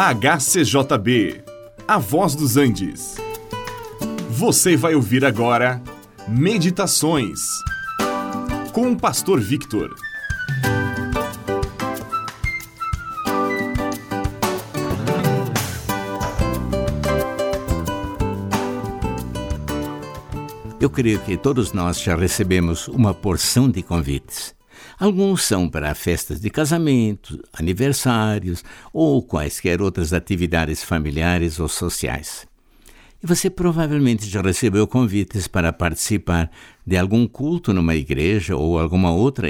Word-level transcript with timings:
HCJB, 0.00 1.42
A 1.88 1.98
Voz 1.98 2.36
dos 2.36 2.56
Andes. 2.56 3.16
Você 4.30 4.76
vai 4.76 4.94
ouvir 4.94 5.24
agora 5.24 5.82
Meditações 6.28 7.40
com 8.72 8.92
o 8.92 8.96
Pastor 8.96 9.40
Victor. 9.40 9.92
Eu 20.80 20.88
creio 20.88 21.18
que 21.22 21.36
todos 21.36 21.72
nós 21.72 22.00
já 22.00 22.14
recebemos 22.14 22.86
uma 22.86 23.12
porção 23.12 23.68
de 23.68 23.82
convites. 23.82 24.57
Alguns 24.98 25.44
são 25.44 25.68
para 25.68 25.94
festas 25.94 26.40
de 26.40 26.50
casamento, 26.50 27.42
aniversários 27.52 28.64
ou 28.92 29.22
quaisquer 29.22 29.80
outras 29.80 30.12
atividades 30.12 30.82
familiares 30.82 31.58
ou 31.60 31.68
sociais. 31.68 32.46
E 33.22 33.26
você 33.26 33.50
provavelmente 33.50 34.28
já 34.28 34.40
recebeu 34.40 34.86
convites 34.86 35.48
para 35.48 35.72
participar 35.72 36.50
de 36.86 36.96
algum 36.96 37.26
culto 37.26 37.72
numa 37.72 37.96
igreja 37.96 38.56
ou 38.56 38.78
alguma 38.78 39.10
outra 39.10 39.48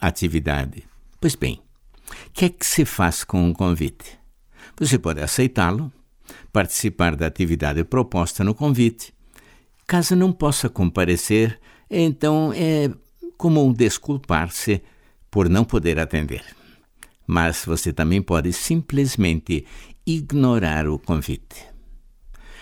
atividade. 0.00 0.84
Pois 1.18 1.34
bem, 1.34 1.60
o 2.28 2.30
que 2.32 2.44
é 2.44 2.48
que 2.50 2.66
se 2.66 2.84
faz 2.84 3.24
com 3.24 3.42
um 3.42 3.54
convite? 3.54 4.18
Você 4.78 4.98
pode 4.98 5.22
aceitá-lo, 5.22 5.90
participar 6.52 7.16
da 7.16 7.26
atividade 7.26 7.82
proposta 7.84 8.44
no 8.44 8.54
convite. 8.54 9.14
Caso 9.86 10.14
não 10.14 10.30
possa 10.30 10.68
comparecer, 10.68 11.58
então 11.90 12.52
é 12.54 12.90
comum 13.36 13.72
desculpar-se 13.72 14.82
por 15.30 15.48
não 15.48 15.64
poder 15.64 15.98
atender. 15.98 16.44
Mas 17.26 17.64
você 17.64 17.92
também 17.92 18.22
pode 18.22 18.52
simplesmente 18.52 19.66
ignorar 20.06 20.88
o 20.88 20.98
convite. 20.98 21.64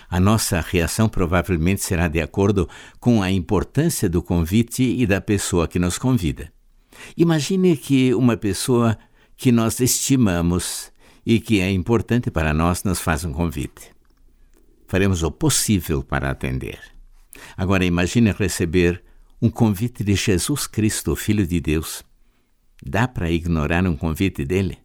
A 0.08 0.20
nossa 0.20 0.60
reação 0.60 1.08
provavelmente 1.08 1.82
será 1.82 2.08
de 2.08 2.20
acordo 2.20 2.68
com 3.00 3.22
a 3.22 3.30
importância 3.30 4.08
do 4.08 4.22
convite 4.22 4.82
e 4.82 5.06
da 5.06 5.20
pessoa 5.20 5.66
que 5.66 5.78
nos 5.78 5.98
convida. 5.98 6.52
Imagine 7.16 7.76
que 7.76 8.14
uma 8.14 8.36
pessoa 8.36 8.96
que 9.36 9.50
nós 9.50 9.80
estimamos 9.80 10.92
e 11.26 11.40
que 11.40 11.60
é 11.60 11.70
importante 11.70 12.30
para 12.30 12.54
nós 12.54 12.84
nos 12.84 13.00
faz 13.00 13.24
um 13.24 13.32
convite. 13.32 13.90
Faremos 14.86 15.22
o 15.22 15.30
possível 15.30 16.02
para 16.02 16.30
atender. 16.30 16.78
Agora 17.56 17.84
imagine 17.84 18.32
receber 18.32 19.02
um 19.44 19.50
convite 19.50 20.02
de 20.02 20.14
Jesus 20.14 20.66
Cristo, 20.66 21.14
Filho 21.14 21.46
de 21.46 21.60
Deus. 21.60 22.02
Dá 22.82 23.06
para 23.06 23.30
ignorar 23.30 23.86
um 23.86 23.94
convite 23.94 24.42
dele? 24.42 24.78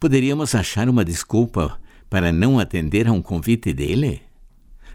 Poderíamos 0.00 0.54
achar 0.54 0.88
uma 0.88 1.04
desculpa 1.04 1.78
para 2.08 2.32
não 2.32 2.58
atender 2.58 3.06
a 3.06 3.12
um 3.12 3.20
convite 3.20 3.74
dele? 3.74 4.22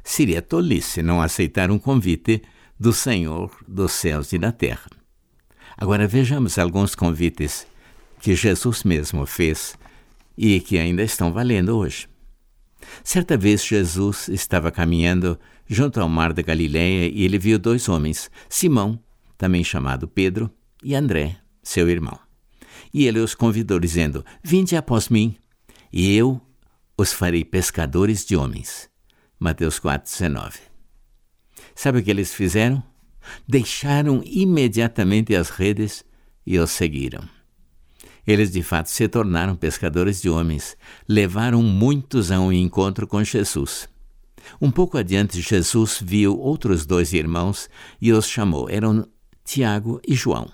Seria 0.03 0.41
tolice 0.41 1.03
não 1.03 1.21
aceitar 1.21 1.69
um 1.69 1.77
convite 1.77 2.41
do 2.79 2.91
Senhor 2.91 3.55
dos 3.67 3.91
céus 3.91 4.33
e 4.33 4.39
da 4.39 4.51
terra. 4.51 4.89
Agora 5.77 6.07
vejamos 6.07 6.57
alguns 6.57 6.95
convites 6.95 7.67
que 8.19 8.33
Jesus 8.33 8.83
mesmo 8.83 9.27
fez 9.27 9.77
e 10.35 10.59
que 10.59 10.79
ainda 10.79 11.03
estão 11.03 11.31
valendo 11.31 11.77
hoje. 11.77 12.09
Certa 13.03 13.37
vez 13.37 13.65
Jesus 13.65 14.27
estava 14.27 14.71
caminhando 14.71 15.39
junto 15.67 15.99
ao 15.99 16.09
mar 16.09 16.33
da 16.33 16.41
Galiléia 16.41 17.09
e 17.13 17.23
ele 17.23 17.37
viu 17.37 17.57
dois 17.57 17.87
homens, 17.87 18.29
Simão, 18.49 18.99
também 19.37 19.63
chamado 19.63 20.07
Pedro, 20.07 20.51
e 20.83 20.95
André, 20.95 21.37
seu 21.63 21.89
irmão. 21.89 22.19
E 22.93 23.05
ele 23.05 23.19
os 23.19 23.33
convidou, 23.33 23.79
dizendo: 23.79 24.25
Vinde 24.43 24.75
após 24.75 25.09
mim, 25.09 25.35
e 25.91 26.15
eu 26.15 26.41
os 26.97 27.13
farei 27.13 27.43
pescadores 27.43 28.25
de 28.25 28.35
homens. 28.35 28.89
Mateus 29.39 29.79
4,19. 29.79 30.59
Sabe 31.73 31.99
o 31.99 32.03
que 32.03 32.11
eles 32.11 32.33
fizeram? 32.33 32.83
Deixaram 33.47 34.21
imediatamente 34.25 35.35
as 35.35 35.49
redes 35.49 36.05
e 36.45 36.59
os 36.59 36.71
seguiram. 36.71 37.23
Eles 38.25 38.51
de 38.51 38.61
fato 38.61 38.89
se 38.89 39.07
tornaram 39.07 39.55
pescadores 39.55 40.21
de 40.21 40.29
homens, 40.29 40.77
levaram 41.07 41.61
muitos 41.61 42.31
a 42.31 42.39
um 42.39 42.51
encontro 42.51 43.07
com 43.07 43.23
Jesus. 43.23 43.89
Um 44.59 44.71
pouco 44.71 44.97
adiante, 44.97 45.41
Jesus 45.41 45.99
viu 46.01 46.37
outros 46.37 46.85
dois 46.85 47.13
irmãos 47.13 47.69
e 48.01 48.11
os 48.11 48.27
chamou. 48.27 48.69
Eram 48.69 49.07
Tiago 49.43 49.99
e 50.07 50.13
João. 50.15 50.49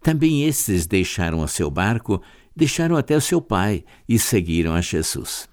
Também 0.00 0.44
estes 0.44 0.86
deixaram 0.86 1.40
o 1.40 1.48
seu 1.48 1.70
barco, 1.70 2.22
deixaram 2.54 2.96
até 2.96 3.16
o 3.16 3.20
seu 3.20 3.40
pai 3.40 3.84
e 4.08 4.18
seguiram 4.18 4.74
a 4.74 4.80
Jesus 4.80 5.48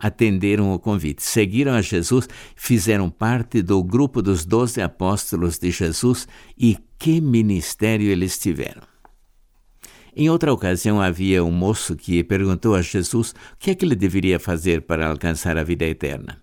atenderam 0.00 0.72
o 0.72 0.78
convite, 0.78 1.22
seguiram 1.22 1.74
a 1.74 1.82
Jesus, 1.82 2.26
fizeram 2.56 3.10
parte 3.10 3.60
do 3.60 3.84
grupo 3.84 4.22
dos 4.22 4.46
doze 4.46 4.80
apóstolos 4.80 5.58
de 5.58 5.70
Jesus 5.70 6.26
e 6.56 6.78
que 6.98 7.20
ministério 7.20 8.08
eles 8.10 8.38
tiveram. 8.38 8.89
Em 10.14 10.28
outra 10.28 10.52
ocasião, 10.52 11.00
havia 11.00 11.44
um 11.44 11.50
moço 11.50 11.96
que 11.96 12.24
perguntou 12.24 12.74
a 12.74 12.82
Jesus 12.82 13.30
o 13.30 13.34
que 13.58 13.70
é 13.70 13.74
que 13.74 13.84
ele 13.84 13.94
deveria 13.94 14.40
fazer 14.40 14.82
para 14.82 15.08
alcançar 15.08 15.56
a 15.56 15.64
vida 15.64 15.84
eterna. 15.84 16.40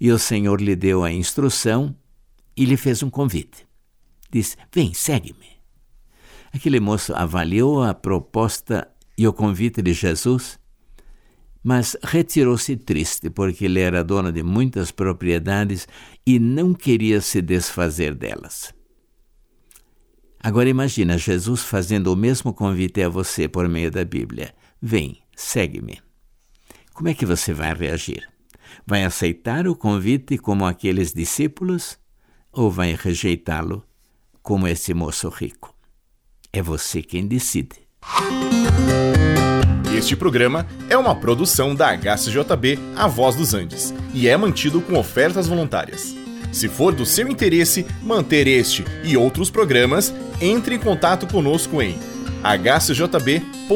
E 0.00 0.10
o 0.10 0.18
Senhor 0.18 0.60
lhe 0.60 0.76
deu 0.76 1.02
a 1.02 1.10
instrução 1.10 1.96
e 2.56 2.64
lhe 2.64 2.76
fez 2.76 3.02
um 3.02 3.10
convite. 3.10 3.66
Disse: 4.30 4.56
Vem, 4.72 4.92
segue-me. 4.92 5.56
Aquele 6.52 6.80
moço 6.80 7.14
avaliou 7.14 7.82
a 7.82 7.94
proposta 7.94 8.88
e 9.16 9.26
o 9.26 9.32
convite 9.32 9.80
de 9.82 9.92
Jesus 9.92 10.58
mas 11.66 11.96
retirou-se 12.00 12.76
triste 12.76 13.28
porque 13.28 13.64
ele 13.64 13.80
era 13.80 14.04
dono 14.04 14.30
de 14.30 14.40
muitas 14.40 14.92
propriedades 14.92 15.88
e 16.24 16.38
não 16.38 16.72
queria 16.72 17.20
se 17.20 17.42
desfazer 17.42 18.14
delas. 18.14 18.75
Agora 20.46 20.68
imagina 20.68 21.18
Jesus 21.18 21.62
fazendo 21.62 22.12
o 22.12 22.14
mesmo 22.14 22.54
convite 22.54 23.02
a 23.02 23.08
você 23.08 23.48
por 23.48 23.68
meio 23.68 23.90
da 23.90 24.04
Bíblia. 24.04 24.54
Vem, 24.80 25.18
segue-me. 25.34 26.00
Como 26.94 27.08
é 27.08 27.14
que 27.14 27.26
você 27.26 27.52
vai 27.52 27.74
reagir? 27.74 28.22
Vai 28.86 29.02
aceitar 29.02 29.66
o 29.66 29.74
convite 29.74 30.38
como 30.38 30.64
aqueles 30.64 31.12
discípulos 31.12 31.98
ou 32.52 32.70
vai 32.70 32.94
rejeitá-lo 32.96 33.84
como 34.40 34.68
esse 34.68 34.94
moço 34.94 35.28
rico? 35.30 35.74
É 36.52 36.62
você 36.62 37.02
quem 37.02 37.26
decide. 37.26 37.80
Este 39.98 40.14
programa 40.14 40.64
é 40.88 40.96
uma 40.96 41.16
produção 41.16 41.74
da 41.74 41.88
HCJB 41.88 42.78
A 42.94 43.08
Voz 43.08 43.34
dos 43.34 43.52
Andes 43.52 43.92
e 44.14 44.28
é 44.28 44.36
mantido 44.36 44.80
com 44.80 44.96
ofertas 44.96 45.48
voluntárias. 45.48 46.14
Se 46.52 46.68
for 46.68 46.94
do 46.94 47.04
seu 47.04 47.28
interesse 47.28 47.84
manter 48.00 48.46
este 48.46 48.84
e 49.04 49.16
outros 49.16 49.50
programas, 49.50 50.14
entre 50.40 50.74
em 50.74 50.78
contato 50.78 51.26
conosco 51.26 51.80
em 51.82 51.98
hcjb.com.br. 52.42 53.66